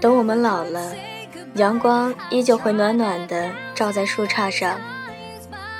[0.00, 0.94] 等我们老了，
[1.56, 4.80] 阳光依旧会暖暖的照在树杈上。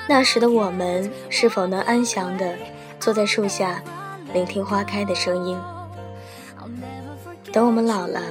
[0.07, 2.55] 那时的我们，是否能安详的
[2.99, 3.81] 坐在树下，
[4.31, 5.59] 聆听花开的声音？
[7.51, 8.21] 等我们老了，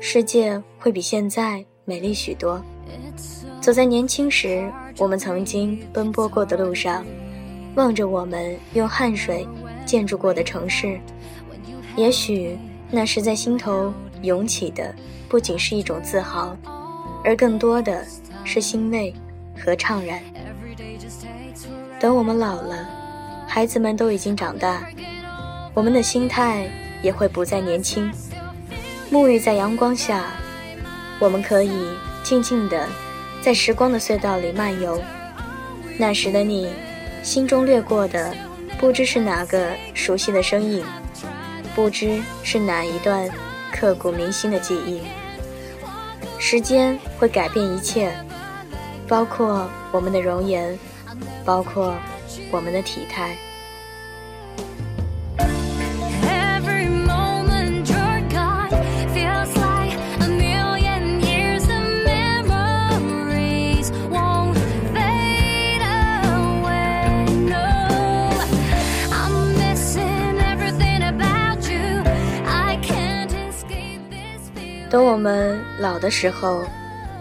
[0.00, 2.60] 世界会比现在美丽许多。
[3.60, 7.06] 走在年轻时我们曾经奔波过的路上，
[7.74, 9.48] 望着我们用汗水
[9.86, 11.00] 建筑过的城市，
[11.96, 12.58] 也许
[12.90, 14.94] 那是在心头涌起的。
[15.28, 16.54] 不仅是一种自豪，
[17.24, 18.04] 而更多的
[18.44, 19.14] 是欣慰
[19.58, 20.20] 和怅然。
[21.98, 22.86] 等我们老了，
[23.48, 24.86] 孩子们都已经长大，
[25.72, 26.70] 我们的心态
[27.02, 28.12] 也会不再年轻。
[29.10, 30.26] 沐浴在阳光下，
[31.18, 31.72] 我们可以
[32.22, 32.86] 静静地
[33.40, 35.00] 在时光的隧道里漫游。
[35.98, 36.68] 那时的你，
[37.22, 38.34] 心中掠过的
[38.78, 40.84] 不知是哪个熟悉的身影，
[41.74, 43.30] 不知是哪一段
[43.72, 45.00] 刻骨铭心的记忆。
[46.38, 48.12] 时间会改变一切，
[49.08, 50.78] 包括我们的容颜，
[51.44, 51.94] 包括
[52.50, 53.36] 我们的体态。
[74.92, 76.62] 等我们老的时候，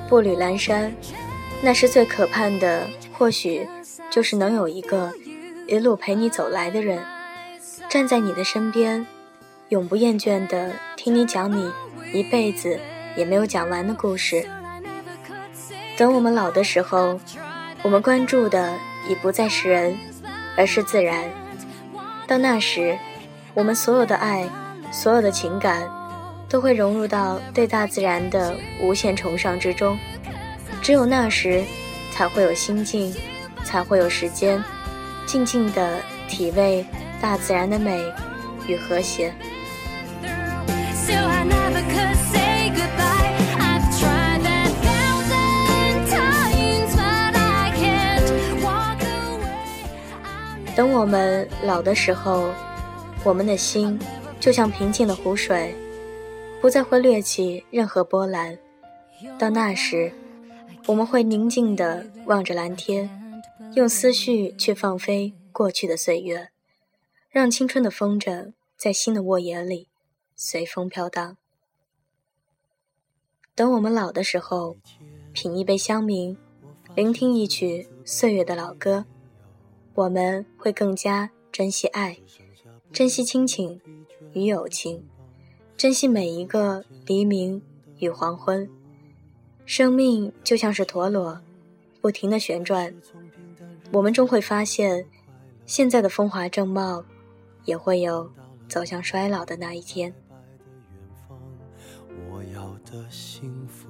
[0.10, 0.94] 步履阑珊，
[1.62, 2.86] 那是最可盼的。
[3.14, 3.66] 或许
[4.10, 5.10] 就是能有一个
[5.68, 7.00] 一路陪你走来的人，
[7.88, 9.08] 站在你的身边，
[9.70, 11.72] 永不厌倦地听你讲你
[12.12, 12.78] 一辈子
[13.16, 14.46] 也没有讲完的故事。
[15.96, 17.18] 等我们老的时候，
[17.84, 18.74] 我们关注的
[19.08, 19.98] 已不再是人，
[20.58, 21.24] 而是自然。
[22.28, 22.98] 到那时，
[23.54, 24.46] 我们所有的爱，
[24.92, 26.01] 所有的情感。
[26.52, 29.98] 都会融入到对大自然的无限崇尚之中，
[30.82, 31.64] 只有那时，
[32.12, 33.16] 才会有心境，
[33.64, 34.62] 才会有时间，
[35.26, 36.86] 静静的体味
[37.22, 38.04] 大自然的美
[38.68, 39.34] 与和谐。
[50.76, 52.50] 等我们老的时候，
[53.24, 53.98] 我们的心
[54.38, 55.74] 就像平静的湖水。
[56.62, 58.58] 不再会掠起任何波澜。
[59.40, 60.14] 到那时，
[60.86, 63.10] 我们会宁静地望着蓝天，
[63.74, 66.50] 用思绪去放飞过去的岁月，
[67.32, 69.88] 让青春的风筝在新的沃野里
[70.36, 71.36] 随风飘荡。
[73.56, 74.78] 等我们老的时候，
[75.34, 76.38] 品一杯香茗，
[76.96, 79.06] 聆听一曲岁月的老歌，
[79.96, 82.20] 我们会更加珍惜爱，
[82.94, 83.82] 珍惜亲情
[84.34, 85.11] 与友情。
[85.78, 87.60] 珍惜每一个黎明
[87.98, 88.70] 与黄昏，
[89.66, 91.42] 生命就像是陀螺，
[92.00, 92.94] 不停的旋转。
[93.92, 95.06] 我们终会发现，
[95.66, 97.04] 现在的风华正茂，
[97.66, 98.32] 也会有
[98.70, 100.14] 走向衰老的那一天。
[102.30, 103.88] 我要的幸福，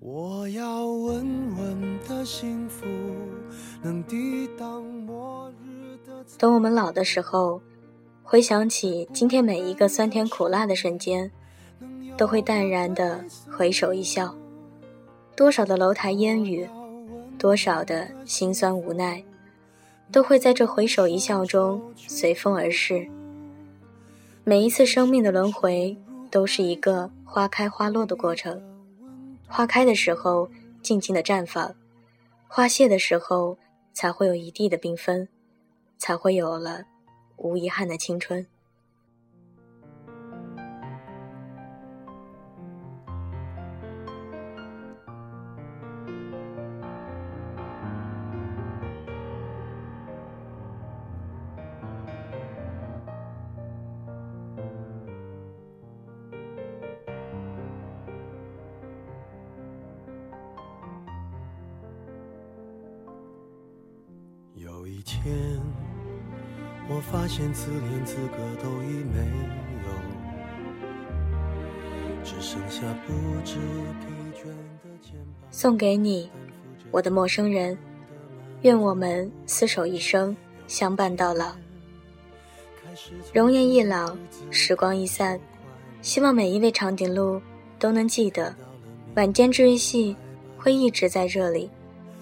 [0.00, 2.84] 我要稳稳的幸福，
[3.82, 6.22] 能抵挡末日的。
[6.36, 7.62] 等我们老的时候。
[8.26, 11.30] 回想起今天每一个酸甜苦辣的瞬间，
[12.16, 14.34] 都会淡然的回首一笑。
[15.36, 16.66] 多少的楼台烟雨，
[17.38, 19.22] 多少的心酸无奈，
[20.10, 23.06] 都会在这回首一笑中随风而逝。
[24.42, 25.94] 每一次生命的轮回，
[26.30, 28.60] 都是一个花开花落的过程。
[29.46, 30.48] 花开的时候，
[30.82, 31.74] 静静的绽放；
[32.48, 33.58] 花谢的时候，
[33.92, 35.28] 才会有一地的缤纷，
[35.98, 36.84] 才会有了。
[37.36, 38.46] 无遗憾的青春。
[64.54, 65.93] 有一天。
[66.86, 69.18] 我发现自怜资格都已没
[69.84, 69.88] 有，
[72.22, 73.56] 只剩下不知
[74.00, 74.44] 疲倦
[74.82, 75.48] 的肩膀。
[75.50, 76.30] 送给你，
[76.90, 77.76] 我的陌生人，
[78.62, 80.36] 愿我们厮守一生，
[80.66, 81.54] 相伴到老。
[83.32, 84.14] 容颜一老，
[84.50, 85.40] 时光一散，
[86.02, 87.40] 希望每一位长颈鹿
[87.78, 88.54] 都能记得，
[89.16, 90.14] 晚间治愈系
[90.58, 91.70] 会一直在这里，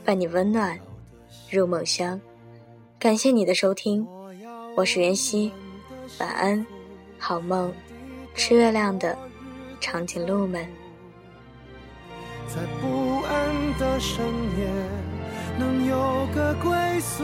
[0.05, 0.79] 伴你温暖
[1.51, 2.19] 入梦乡。
[2.99, 4.07] 感谢你的收听，
[4.75, 5.53] 我是袁熙，
[6.19, 6.67] 晚安，
[7.19, 7.71] 好梦，
[8.35, 9.15] 吃月亮的
[9.81, 10.67] 长颈鹿们。
[12.49, 14.25] 在不安的深
[14.59, 14.67] 夜，
[15.59, 17.23] 能有个归宿。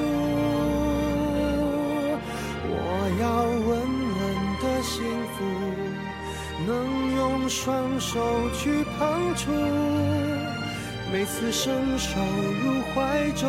[2.71, 2.77] 我
[3.19, 3.69] 要稳
[4.19, 4.21] 稳
[4.61, 5.03] 的幸
[5.33, 5.39] 福，
[6.67, 6.71] 能
[7.17, 9.51] 用双手去碰触。
[11.11, 12.21] 每次伸手
[12.63, 13.49] 入怀中，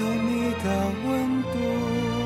[0.00, 0.66] 有你的
[1.06, 2.25] 温度。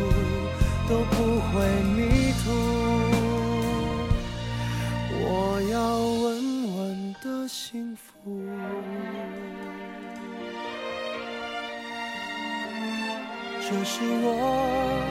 [13.71, 15.07] 就是我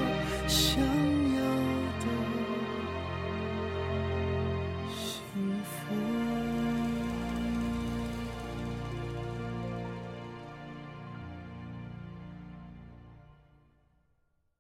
[0.46, 1.19] 想。